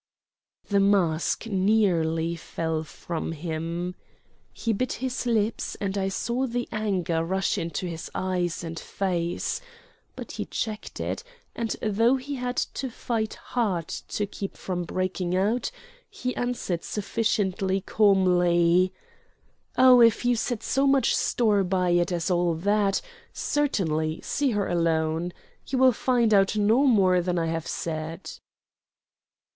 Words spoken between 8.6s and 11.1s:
and face; but he checked